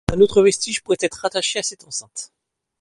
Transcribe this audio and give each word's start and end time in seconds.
Un 0.11 0.19
autre 0.19 0.41
vestige 0.41 0.81
pourrait 0.81 0.97
être 1.01 1.19
rattaché 1.21 1.59
à 1.59 1.61
cette 1.61 1.83
enceinte. 1.83 2.33